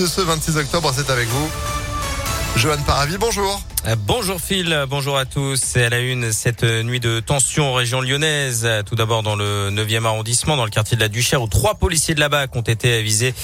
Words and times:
de 0.00 0.06
ce 0.06 0.22
26 0.22 0.56
octobre, 0.56 0.90
c'est 0.96 1.10
avec 1.10 1.28
vous. 1.28 1.50
Johan 2.56 2.78
Paravi, 2.86 3.18
bonjour. 3.18 3.60
Euh, 3.86 3.96
bonjour 3.96 4.38
Phil, 4.38 4.84
bonjour 4.90 5.16
à 5.16 5.24
tous. 5.24 5.56
C'est 5.56 5.84
à 5.84 5.88
la 5.88 6.00
une 6.00 6.32
cette 6.32 6.64
nuit 6.64 7.00
de 7.00 7.18
tension 7.18 7.70
en 7.70 7.72
région 7.72 8.02
lyonnaise. 8.02 8.68
Tout 8.84 8.94
d'abord 8.94 9.22
dans 9.22 9.36
le 9.36 9.70
9e 9.70 10.04
arrondissement, 10.04 10.58
dans 10.58 10.66
le 10.66 10.70
quartier 10.70 10.98
de 10.98 11.02
la 11.02 11.08
Duchère, 11.08 11.40
où 11.40 11.48
trois 11.48 11.76
policiers 11.76 12.14
de 12.14 12.20
la 12.20 12.28
BAC 12.28 12.54
ont 12.56 12.60
été 12.60 13.02
visés 13.02 13.34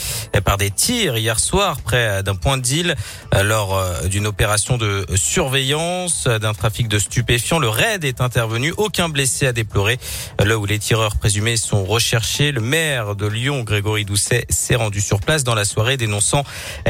par 0.45 0.59
des 0.59 0.71
tirs 0.71 1.17
hier 1.17 1.41
soir 1.41 1.80
près 1.80 2.22
d'un 2.22 2.35
point 2.35 2.58
de 2.58 2.62
deal 2.62 2.96
lors 3.44 3.78
euh, 3.78 4.08
d'une 4.08 4.26
opération 4.26 4.76
de 4.76 5.06
surveillance 5.14 6.26
d'un 6.26 6.53
trafic 6.53 6.88
de 6.88 6.98
stupéfiants. 6.98 7.58
Le 7.58 7.71
raid 7.71 8.04
est 8.04 8.21
intervenu, 8.21 8.74
aucun 8.76 9.08
blessé 9.08 9.46
à 9.46 9.53
déplorer. 9.53 9.98
Là 10.44 10.58
où 10.58 10.66
les 10.66 10.78
tireurs 10.78 11.16
présumés 11.16 11.56
sont 11.56 11.84
recherchés, 11.84 12.53
le 12.53 12.60
maire 12.60 13.16
de 13.16 13.26
Lyon, 13.26 13.62
Grégory 13.62 14.04
Doucet, 14.04 14.44
s'est 14.50 14.76
rendu 14.76 15.00
sur 15.00 15.21
place 15.21 15.44
dans 15.44 15.54
la 15.54 15.64
soirée 15.64 15.96
dénonçant 15.96 16.45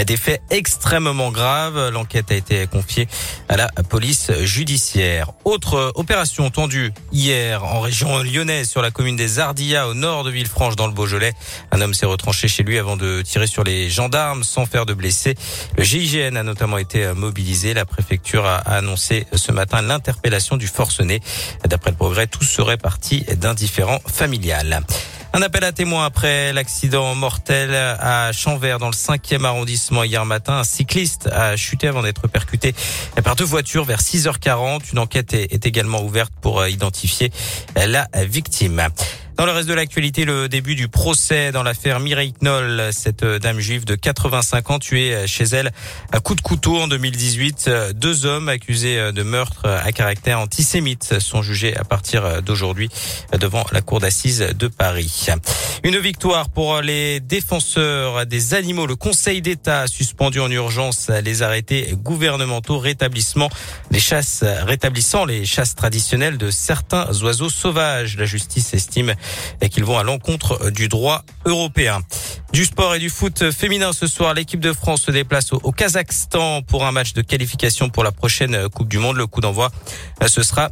des 0.04 0.16
faits 0.16 0.42
extrêmement 0.50 1.30
graves. 1.30 1.91
L'enquête 1.91 2.33
a 2.33 2.34
été 2.34 2.66
confiée 2.66 3.06
à 3.48 3.56
la 3.56 3.68
police 3.88 4.30
judiciaire. 4.42 5.32
Autre 5.45 5.92
opération 5.95 6.50
tendue 6.50 6.92
hier 7.12 7.64
en 7.64 7.80
région 7.80 8.23
lyonnaise 8.23 8.68
sur 8.68 8.82
la 8.82 8.91
commune 8.91 9.16
des 9.16 9.38
Ardillas 9.38 9.88
au 9.88 9.95
nord 9.95 10.24
de 10.24 10.30
Villefranche 10.30 10.77
dans 10.77 10.87
le 10.87 10.92
Beaujolais. 10.92 11.32
Un 11.73 11.80
homme 11.80 11.95
s'est 11.95 12.06
retranché 12.06 12.48
chez 12.48 12.62
lui 12.62 12.78
avant 12.78 12.96
de 12.96 13.23
tirer 13.23 13.46
sur 13.46 13.64
les 13.64 13.88
gendarmes 13.90 14.45
sans 14.45 14.66
faire 14.66 14.87
de 14.87 14.95
blessés. 14.95 15.34
Le 15.77 15.84
GIGN 15.84 16.37
a 16.37 16.42
notamment 16.42 16.78
été 16.78 17.12
mobilisé. 17.14 17.74
La 17.74 17.84
préfecture 17.84 18.45
a 18.46 18.56
annoncé 18.56 19.27
ce 19.34 19.52
matin 19.52 19.82
l'interpellation 19.82 20.56
du 20.56 20.66
forcené. 20.66 21.20
D'après 21.65 21.90
le 21.90 21.96
progrès, 21.96 22.26
tout 22.26 22.45
serait 22.45 22.76
parti 22.76 23.24
d'un 23.37 23.54
différent 23.54 23.98
familial. 24.06 24.82
Un 25.36 25.42
appel 25.42 25.64
à 25.64 25.72
témoins 25.72 26.06
après 26.06 26.54
l'accident 26.54 27.14
mortel 27.14 27.74
à 27.74 28.32
Chanvert 28.32 28.78
dans 28.78 28.86
le 28.86 28.95
5e 28.95 29.45
arrondissement 29.45 30.02
hier 30.02 30.24
matin. 30.24 30.60
Un 30.60 30.64
cycliste 30.64 31.26
a 31.26 31.56
chuté 31.56 31.88
avant 31.88 32.02
d'être 32.02 32.26
percuté 32.26 32.74
par 33.22 33.36
deux 33.36 33.45
voitures 33.45 33.84
vers 33.84 34.01
6h40. 34.01 34.93
Une 34.93 34.98
enquête 34.98 35.34
est 35.34 35.66
également 35.66 36.02
ouverte 36.02 36.32
pour 36.40 36.66
identifier 36.66 37.30
la 37.74 38.09
victime. 38.15 38.88
Dans 39.37 39.45
le 39.45 39.52
reste 39.52 39.68
de 39.68 39.74
l'actualité, 39.74 40.24
le 40.24 40.48
début 40.48 40.74
du 40.74 40.88
procès 40.88 41.52
dans 41.52 41.62
l'affaire 41.62 42.01
Mireille 42.01 42.32
Knoll, 42.40 42.90
cette 42.90 43.23
dame 43.23 43.60
juive 43.60 43.84
de 43.84 43.95
85 43.95 44.70
ans 44.70 44.78
tuée 44.78 45.26
chez 45.26 45.45
elle 45.45 45.73
à 46.10 46.20
coup 46.20 46.34
de 46.34 46.40
couteau 46.40 46.78
en 46.78 46.88
2018. 46.88 47.70
Deux 47.95 48.24
hommes 48.24 48.48
accusés 48.48 49.12
de 49.12 49.23
meurtre 49.23 49.66
à 49.66 49.93
caractère 49.93 50.40
antisémite 50.40 51.18
sont 51.20 51.43
jugés 51.43 51.76
à 51.76 51.84
partir 51.84 52.43
d'aujourd'hui 52.43 52.88
devant 53.38 53.66
la 53.73 53.82
cour 53.82 54.01
d'assises 54.01 54.38
de 54.59 54.68
Paris. 54.68 55.26
Une 55.84 55.98
victoire 55.98 56.48
pour 56.48 56.80
les 56.80 57.21
défenseurs 57.21 58.24
des 58.24 58.54
animaux. 58.54 58.87
Le 58.87 58.96
Conseil 58.96 59.43
d'État 59.43 59.82
a 59.82 59.87
suspendu 59.87 60.40
en 60.40 60.50
urgence 60.50 61.10
les 61.23 61.43
arrêtés 61.43 61.95
gouvernementaux 62.02 62.78
rétablissement 62.78 63.50
les 63.90 64.00
chasses, 64.00 64.44
rétablissant 64.65 65.26
les 65.26 65.44
chasses 65.44 65.75
traditionnelles 65.75 66.38
de 66.38 66.50
certains 66.50 67.06
oiseaux 67.22 67.50
sauvages. 67.50 68.16
La 68.16 68.25
justice 68.25 68.72
estime 68.72 69.15
et 69.60 69.69
qu'ils 69.69 69.84
vont 69.84 69.99
à 69.99 70.03
l'encontre 70.03 70.71
du 70.71 70.88
droit 70.88 71.25
européen. 71.44 72.00
Du 72.53 72.65
sport 72.65 72.94
et 72.94 72.99
du 72.99 73.10
foot 73.10 73.50
féminin 73.50 73.93
ce 73.93 74.06
soir, 74.06 74.34
l'équipe 74.34 74.60
de 74.60 74.72
France 74.72 75.03
se 75.03 75.10
déplace 75.10 75.53
au, 75.53 75.72
Kazakhstan 75.72 76.62
pour 76.62 76.87
un 76.87 76.93
match 76.93 77.12
de 77.12 77.22
qualification 77.22 77.91
pour 77.91 78.05
la 78.05 78.12
prochaine 78.12 78.69
Coupe 78.69 78.88
du 78.88 78.99
Monde. 78.99 79.16
Le 79.16 79.27
coup 79.27 79.41
d'envoi, 79.41 79.71
ce 80.27 80.43
sera 80.43 80.71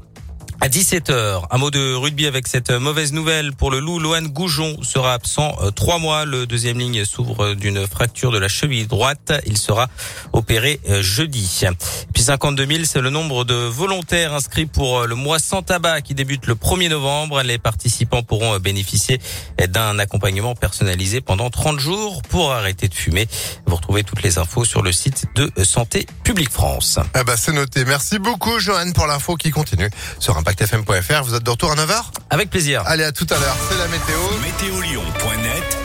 à 0.65 0.69
17h, 0.69 1.43
un 1.51 1.59
mot 1.59 1.71
de 1.71 1.93
rugby 1.93 2.27
avec 2.27 2.49
cette 2.49 2.71
mauvaise 2.71 3.13
nouvelle 3.13 3.53
pour 3.53 3.71
le 3.71 3.81
loup. 3.81 3.99
Lohan 3.99 4.23
Goujon 4.23 4.83
sera 4.83 5.13
absent 5.13 5.55
trois 5.77 5.99
mois. 5.99 6.25
Le 6.25 6.47
deuxième 6.47 6.79
ligne 6.79 7.05
s'ouvre 7.05 7.53
d'une 7.53 7.87
fracture 7.87 8.33
de 8.33 8.39
la 8.39 8.49
cheville 8.49 8.87
droite. 8.87 9.35
Il 9.45 9.59
sera 9.59 9.91
opéré 10.33 10.81
jeudi. 11.01 11.67
Puis 12.15 12.23
52 12.23 12.67
000, 12.67 12.85
c'est 12.85 13.03
le 13.03 13.11
nombre 13.11 13.45
de 13.45 13.53
volontaires 13.53 14.33
inscrits 14.33 14.65
pour 14.65 15.03
le 15.03 15.15
mois 15.15 15.39
sans 15.39 15.61
tabac 15.61 16.01
qui 16.01 16.15
débute 16.15 16.47
le 16.47 16.55
1er 16.55 16.89
novembre. 16.89 17.43
Les 17.43 17.59
participants 17.59 18.23
pourront 18.23 18.59
bénéficier 18.59 19.21
d'un 19.69 19.99
accompagnement 19.99 20.55
personnalisé 20.55 21.21
pendant 21.21 21.51
30 21.51 21.79
jours 21.79 22.23
pour 22.23 22.53
arrêter 22.53 22.89
de 22.89 22.95
fumer. 22.95 23.29
Vous 23.67 23.77
retrouvez 23.77 24.03
toutes 24.03 24.23
les 24.23 24.39
infos 24.39 24.65
sur 24.65 24.81
le 24.81 24.93
site 24.93 25.27
de 25.35 25.53
Santé 25.63 26.07
publique 26.23 26.51
France. 26.51 26.99
Ah 27.13 27.23
bah 27.23 27.35
c'est 27.37 27.53
noté. 27.53 27.85
Merci 27.85 28.19
beaucoup 28.19 28.59
Johan 28.61 28.93
pour 28.93 29.07
l'info 29.07 29.37
qui 29.37 29.51
continue 29.51 29.91
sur 30.19 30.39
Impact 30.39 30.54
impactfm.fr. 30.55 31.25
Vous 31.25 31.35
êtes 31.35 31.43
de 31.43 31.51
retour 31.51 31.73
à 31.73 31.75
9h 31.75 32.05
Avec 32.31 32.51
plaisir. 32.51 32.83
Allez, 32.87 33.05
à 33.05 33.13
tout 33.13 33.27
à 33.31 33.39
l'heure. 33.39 33.57
C'est 33.69 33.79
la 33.79 33.89
météo. 33.89 34.17
Météolion.net 34.43 35.85